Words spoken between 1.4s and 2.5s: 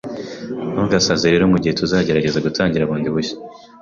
mugihe tugerageza